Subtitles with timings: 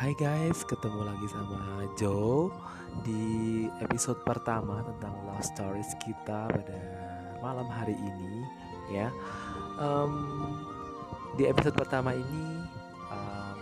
[0.00, 2.48] Hai guys, ketemu lagi sama Joe
[3.04, 6.80] di episode pertama tentang love stories kita pada
[7.44, 8.40] malam hari ini
[8.88, 9.12] ya.
[9.76, 10.56] Um,
[11.36, 12.64] di episode pertama ini
[13.12, 13.60] um,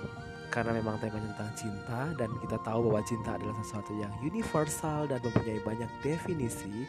[0.54, 5.18] karena memang temanya tentang cinta dan kita tahu bahwa cinta adalah sesuatu yang universal dan
[5.18, 6.86] mempunyai banyak definisi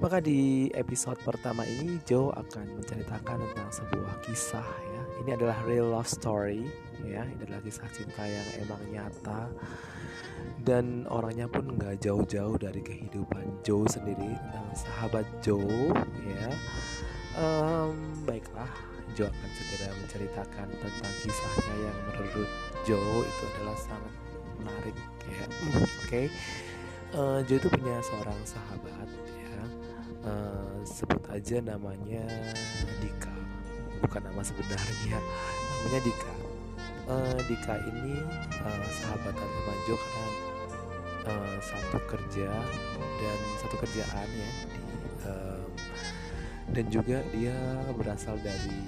[0.00, 5.02] maka di episode pertama ini Joe akan menceritakan tentang sebuah kisah ya.
[5.22, 6.66] Ini adalah real love story
[7.06, 7.22] ya.
[7.22, 9.54] Ini adalah kisah cinta yang emang nyata
[10.66, 15.94] dan orangnya pun nggak jauh-jauh dari kehidupan Joe sendiri tentang sahabat Joe
[16.26, 16.50] ya.
[17.38, 18.68] Um, baiklah,
[19.14, 22.50] Joe akan segera menceritakan tentang kisahnya yang menurut
[22.82, 24.14] Joe itu adalah sangat
[24.58, 24.96] menarik
[25.30, 25.46] ya.
[25.46, 25.86] Oke.
[26.02, 26.26] Okay.
[27.14, 29.06] Uh, Joe itu punya seorang sahabat
[30.26, 32.24] uh, sebut aja namanya
[33.02, 33.11] Dika
[34.02, 35.18] bukan nama sebenarnya.
[35.18, 36.34] Namanya Dika.
[37.06, 38.22] Uh, Dika ini
[38.62, 40.26] uh, sahabatan sama Jo karena
[41.26, 42.50] uh, satu kerja
[43.18, 44.82] dan satu kerjaan ya di,
[45.26, 45.62] uh,
[46.70, 47.58] dan juga dia
[47.98, 48.78] berasal dari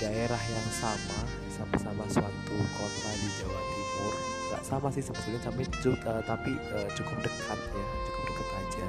[0.00, 1.20] daerah yang sama
[1.52, 4.14] sama-sama suatu kota di Jawa Timur.
[4.46, 5.62] Nggak sama sih sebetulnya tapi
[6.08, 8.86] uh, tapi uh, cukup dekat ya cukup dekat aja.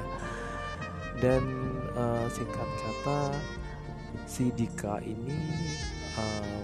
[1.18, 1.42] Dan
[1.98, 3.20] uh, singkat kata
[4.28, 5.36] si Dika ini
[6.16, 6.62] uh,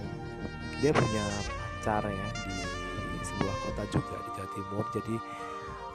[0.81, 1.25] dia punya
[1.81, 2.57] pacar ya di
[3.25, 4.85] sebuah kota juga di Jawa Timur.
[4.93, 5.15] Jadi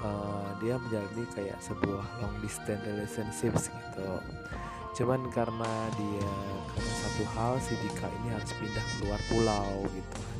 [0.07, 4.11] uh, dia menjalani kayak sebuah long distance relationships gitu.
[4.91, 6.31] Cuman karena dia
[6.75, 10.39] karena satu hal si Dika ini harus pindah keluar pulau gitu kan.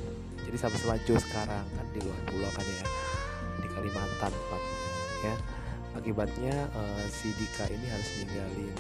[0.51, 2.87] Jadi sama-sama Jo sekarang kan di luar pulau kan ya
[3.63, 4.79] di Kalimantan tepatnya
[5.23, 5.35] ya.
[5.91, 8.75] Akibatnya uh, si Dika ini harus ninggalin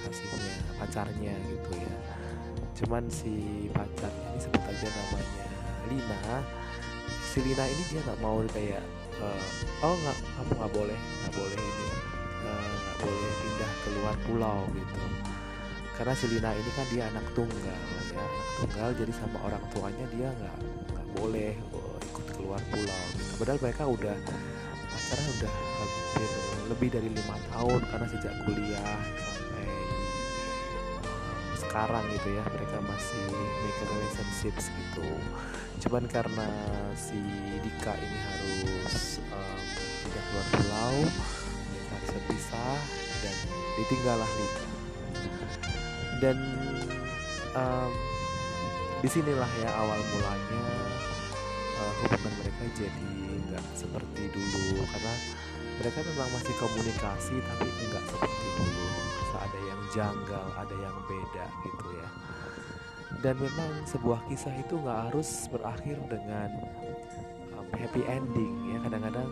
[0.00, 1.94] kekasihnya pacarnya gitu ya.
[2.80, 5.46] Cuman si pacarnya ini sebut aja namanya
[5.92, 6.20] Lina.
[7.30, 8.82] Si Lina ini dia nggak mau kayak
[9.20, 9.44] uh,
[9.84, 11.98] oh nggak kamu nggak boleh nggak boleh ini eh,
[12.42, 15.02] nggak uh, boleh pindah keluar pulau gitu.
[16.00, 20.06] Karena si Lina ini kan dia anak tunggal ya anak tunggal jadi sama orang tuanya
[20.12, 20.56] dia nggak
[20.92, 23.32] nggak boleh oh, ikut keluar pulau gitu.
[23.40, 24.16] padahal mereka udah
[24.90, 26.30] pacaran udah hampir
[26.68, 29.00] lebih dari lima tahun karena sejak kuliah
[31.70, 33.22] sekarang gitu ya mereka masih
[33.62, 35.06] make relationships gitu.
[35.86, 36.50] Cuman karena
[36.98, 37.22] si
[37.62, 39.62] Dika ini harus um,
[40.10, 40.94] keluar pulau
[41.70, 42.78] mereka harus berpisah
[43.22, 43.36] dan
[43.78, 44.66] ditinggallah Lika
[46.18, 46.36] dan
[47.54, 47.92] um,
[49.00, 50.66] di sinilah ya awal mulanya
[51.78, 53.14] uh, hubungan mereka jadi
[53.46, 54.82] nggak seperti dulu.
[54.90, 55.14] Karena
[55.78, 61.46] mereka memang masih komunikasi tapi nggak seperti dulu bisa ada yang janggal ada yang beda
[61.62, 62.08] gitu ya.
[63.22, 66.50] Dan memang sebuah kisah itu nggak harus berakhir dengan
[67.54, 68.78] um, happy ending ya.
[68.90, 69.30] Kadang-kadang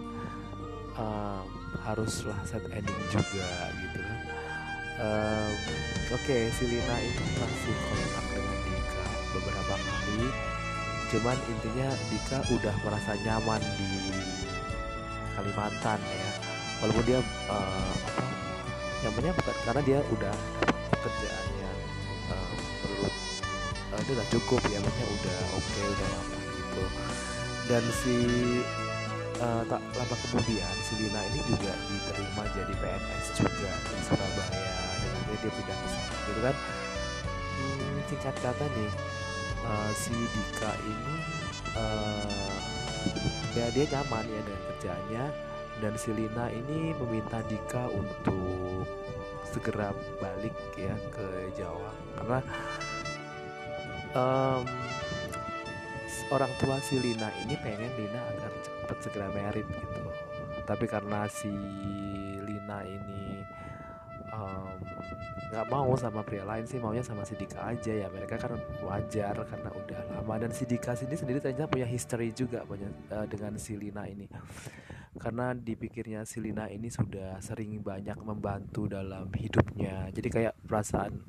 [0.94, 1.46] um,
[1.82, 3.50] haruslah set ending juga
[3.82, 4.02] gitu.
[5.02, 5.50] Um,
[6.14, 10.26] oke okay, si Lina itu masih kontak dengan Dika beberapa kali.
[11.10, 13.90] Cuman intinya Dika udah merasa nyaman di
[15.34, 16.30] Kalimantan ya.
[16.86, 17.18] Walaupun dia
[17.50, 18.27] uh, apa
[19.04, 20.34] nyamannya bukan karena dia udah
[20.90, 21.78] pekerjaan yang
[22.34, 23.14] uh, menurut
[23.94, 26.82] uh, itu udah cukup ya maksudnya udah oke okay, udah lama gitu.
[27.68, 28.16] Dan si
[29.44, 34.76] uh, tak lama kemudian si Lina ini juga diterima jadi PNS juga di Surabaya.
[34.98, 36.56] Dan akhirnya dia pindah ke sana gitu kan.
[37.58, 38.92] Hmm, singkat kata nih
[39.62, 41.14] uh, si Dika ini
[41.76, 42.56] uh,
[43.54, 45.24] ya dia nyaman ya dengan kerjaannya.
[45.78, 48.67] Dan si Lina ini meminta Dika untuk
[49.48, 51.26] segera balik ya ke
[51.56, 51.90] Jawa.
[52.18, 52.38] Karena
[54.14, 54.62] um,
[56.32, 60.08] orang tua si Lina ini pengen Lina agar cepat segera merit gitu
[60.68, 61.48] tapi karena si
[62.44, 63.40] Lina ini
[65.48, 68.12] nggak um, mau sama pria lain sih maunya sama si Dika aja ya.
[68.12, 68.52] Mereka kan
[68.84, 70.34] wajar karena udah lama.
[70.36, 74.28] Dan si Dika sini sendiri ternyata punya history juga banyak uh, dengan si Lina ini
[75.18, 80.08] karena dipikirnya si Lina ini sudah sering banyak membantu dalam hidupnya.
[80.14, 81.20] Jadi kayak perasaan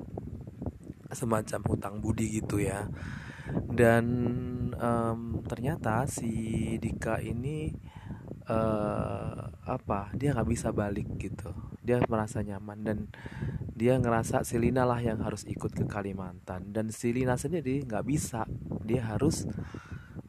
[1.10, 2.86] semacam hutang budi gitu ya.
[3.50, 4.06] Dan
[4.78, 6.30] um, ternyata si
[6.78, 7.74] Dika ini
[8.46, 11.50] uh, apa dia nggak bisa balik gitu.
[11.82, 12.98] Dia merasa nyaman dan
[13.74, 16.70] dia ngerasa si Lina lah yang harus ikut ke Kalimantan.
[16.70, 18.46] Dan si Lina sendiri nggak bisa.
[18.86, 19.50] Dia harus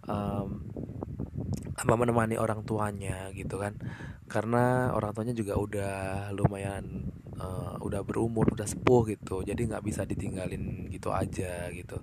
[0.09, 0.70] um,
[1.85, 3.77] menemani orang tuanya gitu kan.
[4.27, 5.95] Karena orang tuanya juga udah
[6.31, 9.41] lumayan uh, udah berumur udah sepuh gitu.
[9.41, 11.99] Jadi nggak bisa ditinggalin gitu aja gitu.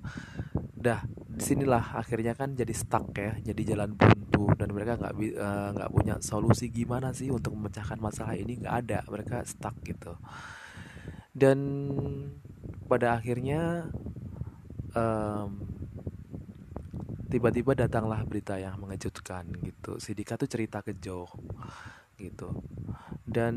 [0.79, 3.39] Dah di sinilah akhirnya kan jadi stuck ya.
[3.39, 7.99] Jadi jalan buntu dan mereka nggak eh, nggak uh, punya solusi gimana sih untuk memecahkan
[7.99, 8.59] masalah ini.
[8.59, 10.19] Nggak ada mereka stuck gitu.
[11.31, 11.59] Dan
[12.91, 13.87] pada akhirnya
[14.97, 15.78] um,
[17.29, 20.01] tiba-tiba datanglah berita yang mengejutkan gitu.
[20.01, 21.29] Si Dika tuh cerita ke Joe
[22.17, 22.65] gitu.
[23.23, 23.57] Dan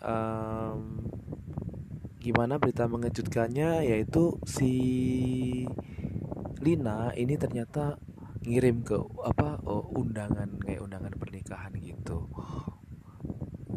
[0.00, 1.04] um,
[2.18, 3.84] gimana berita mengejutkannya?
[3.84, 4.72] Yaitu si
[6.60, 7.96] Lina ini ternyata
[8.40, 11.12] ngirim ke apa oh, undangan kayak undangan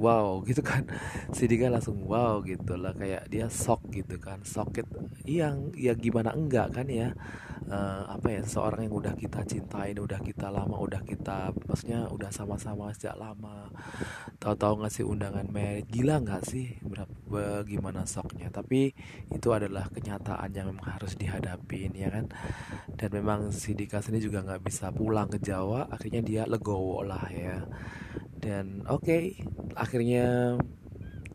[0.04, 0.84] wow gitu kan.
[1.32, 4.44] Si Dika langsung wow gitu lah kayak dia shock gitu kan.
[4.44, 4.84] Soket
[5.24, 7.16] yang ya gimana enggak kan ya.
[7.64, 12.28] Uh, apa ya seorang yang udah kita cintain udah kita lama udah kita maksudnya udah
[12.28, 13.72] sama-sama sejak lama.
[14.44, 16.76] Tahu-tahu ngasih undangan married gila nggak sih?
[16.84, 18.92] Berapa gimana soknya tapi
[19.32, 22.28] itu adalah kenyataan yang memang harus dihadapin ya kan?
[23.00, 27.32] Dan memang si Dika sendiri juga nggak bisa pulang ke Jawa akhirnya dia legowo lah
[27.32, 27.64] ya
[28.44, 29.40] dan oke okay,
[29.80, 30.60] akhirnya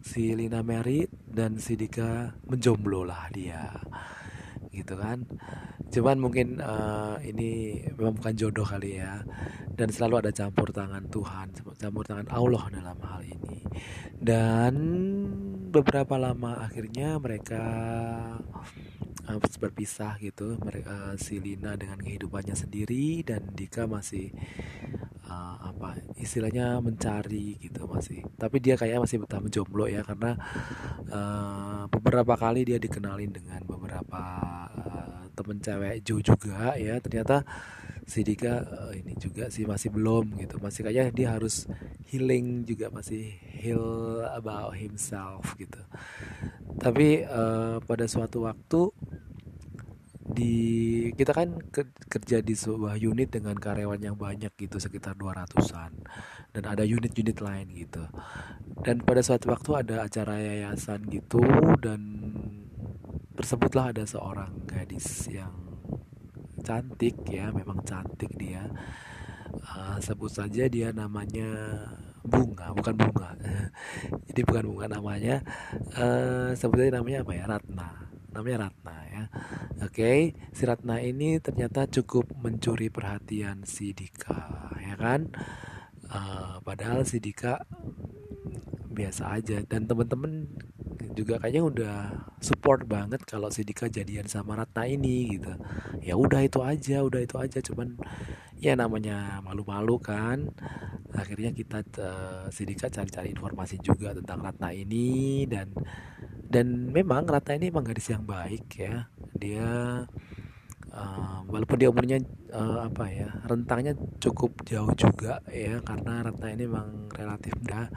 [0.04, 3.80] si Lina merit dan si Dika menjomblo lah dia.
[4.68, 5.24] Gitu kan?
[5.88, 9.24] Cuman mungkin uh, ini memang bukan jodoh kali ya.
[9.72, 13.64] Dan selalu ada campur tangan Tuhan campur tangan Allah dalam hal ini.
[14.20, 14.74] Dan
[15.72, 17.64] beberapa lama akhirnya mereka
[19.28, 24.32] uh, berpisah gitu mereka uh, si Lina dengan kehidupannya sendiri dan Dika masih
[25.28, 28.24] uh, apa istilahnya mencari gitu masih.
[28.34, 30.34] Tapi dia kayak masih betah menjomblo ya karena
[31.12, 34.22] uh, beberapa kali dia dikenalin dengan beberapa
[34.72, 36.98] uh, temen cewek Jo juga ya.
[36.98, 37.44] Ternyata
[38.08, 40.56] si Dika uh, ini juga sih masih belum gitu.
[40.58, 41.68] Masih kayaknya dia harus
[42.08, 45.78] healing juga masih heal about himself gitu.
[46.80, 48.90] Tapi uh, pada suatu waktu
[50.38, 50.54] di
[51.18, 51.58] kita kan
[52.06, 55.92] kerja di sebuah unit dengan karyawan yang banyak gitu sekitar 200-an
[56.54, 58.06] dan ada unit-unit lain gitu.
[58.86, 61.42] Dan pada suatu waktu ada acara yayasan gitu
[61.82, 62.00] dan
[63.34, 65.50] tersebutlah ada seorang gadis yang
[66.62, 68.70] cantik ya memang cantik dia.
[69.48, 71.50] Uh, sebut saja dia namanya
[72.22, 73.34] bunga bukan bunga.
[74.30, 75.42] Jadi bukan bunga namanya.
[75.98, 77.44] Uh, sebetulnya namanya apa ya?
[77.50, 77.88] Ratna.
[78.30, 79.24] Namanya Ratna ya
[79.78, 80.34] oke okay.
[80.50, 85.30] si Ratna ini ternyata cukup mencuri perhatian si Dika ya kan?
[86.08, 87.62] Uh, padahal si Dika
[88.98, 89.62] biasa aja.
[89.62, 90.50] Dan teman-teman
[91.14, 91.96] juga kayaknya udah
[92.42, 95.54] support banget kalau si Dika jadian sama Ratna ini gitu.
[96.02, 97.62] Ya udah itu aja udah itu aja.
[97.62, 97.94] Cuman
[98.58, 100.50] ya namanya malu-malu kan.
[101.14, 105.46] Akhirnya kita uh, si Dika cari-cari informasi juga tentang Ratna ini.
[105.46, 105.70] Dan
[106.48, 109.06] dan memang Ratna ini emang gadis yang baik ya
[109.38, 109.68] dia
[110.92, 112.18] uh, walaupun dia umurnya
[112.52, 117.88] uh, apa ya rentangnya cukup jauh juga ya karena Ratna ini memang relatif muda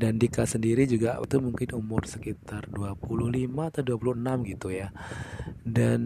[0.00, 4.88] dan Dika sendiri juga itu mungkin umur sekitar 25 atau 26 gitu ya.
[5.60, 6.00] Dan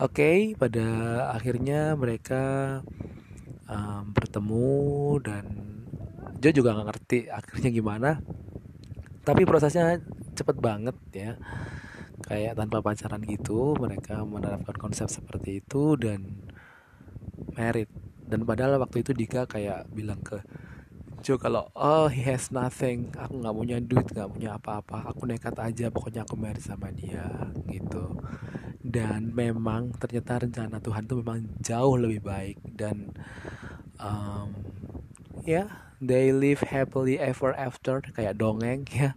[0.00, 0.86] oke okay, pada
[1.36, 2.42] akhirnya mereka
[3.68, 4.80] um, bertemu
[5.20, 5.44] dan
[6.40, 8.10] Jo juga nggak ngerti akhirnya gimana.
[9.20, 10.00] Tapi prosesnya
[10.32, 11.36] cepet banget ya
[12.28, 16.44] kayak tanpa pacaran gitu mereka menerapkan konsep seperti itu dan
[17.56, 17.88] merit.
[18.28, 20.44] Dan padahal waktu itu Dika kayak bilang ke
[21.18, 25.58] Jo kalau oh he has nothing aku nggak punya duit nggak punya apa-apa aku nekat
[25.58, 27.26] aja pokoknya aku merit sama dia
[27.66, 28.20] gitu.
[28.78, 33.10] Dan memang ternyata rencana Tuhan itu memang jauh lebih baik dan
[33.98, 34.54] um,
[35.42, 39.14] ya they live happily ever after kayak dongeng ya.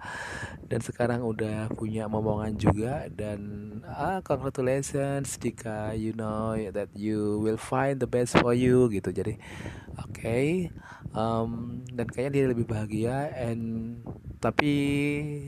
[0.65, 3.39] Dan sekarang udah punya momongan juga dan
[3.85, 9.13] ah congratulations jika you know that you will find the best for you gitu.
[9.13, 9.37] Jadi
[10.01, 10.73] oke okay.
[11.13, 14.01] um, dan kayaknya dia lebih bahagia and
[14.41, 14.73] tapi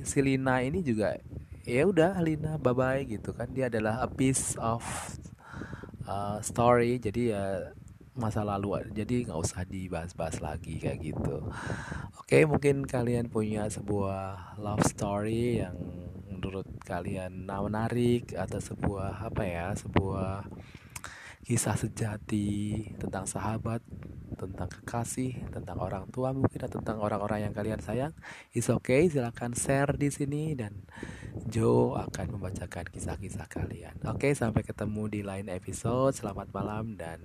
[0.05, 1.17] si Lina ini juga
[1.65, 3.49] ya udah Lina bye bye gitu kan.
[3.49, 4.83] Dia adalah a piece of
[6.05, 6.99] uh, story.
[7.01, 7.73] Jadi ya
[8.13, 11.49] masa lalu jadi nggak usah dibahas-bahas lagi kayak gitu.
[12.21, 15.77] Oke mungkin kalian punya sebuah love story yang
[16.29, 20.45] menurut kalian menarik atau sebuah apa ya sebuah
[21.43, 23.83] kisah sejati tentang sahabat
[24.39, 28.13] tentang kekasih tentang orang tua mungkin atau tentang orang-orang yang kalian sayang.
[28.53, 30.85] Is okay silahkan share di sini dan
[31.49, 33.97] Joe akan membacakan kisah-kisah kalian.
[34.05, 36.13] Oke sampai ketemu di lain episode.
[36.13, 37.23] Selamat malam dan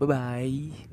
[0.00, 0.90] Bye bye.